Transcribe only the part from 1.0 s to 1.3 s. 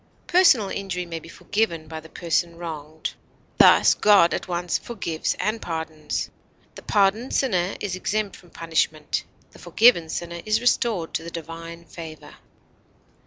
may be